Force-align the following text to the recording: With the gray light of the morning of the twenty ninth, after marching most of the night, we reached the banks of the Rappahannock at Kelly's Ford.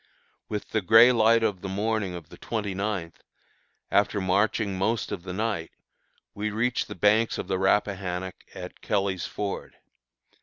With 0.49 0.69
the 0.69 0.81
gray 0.81 1.11
light 1.11 1.43
of 1.43 1.61
the 1.61 1.69
morning 1.69 2.15
of 2.15 2.29
the 2.29 2.37
twenty 2.39 2.73
ninth, 2.73 3.21
after 3.91 4.19
marching 4.19 4.75
most 4.75 5.11
of 5.11 5.21
the 5.21 5.31
night, 5.31 5.69
we 6.33 6.49
reached 6.49 6.87
the 6.87 6.95
banks 6.95 7.37
of 7.37 7.47
the 7.47 7.59
Rappahannock 7.59 8.43
at 8.55 8.81
Kelly's 8.81 9.27
Ford. 9.27 9.75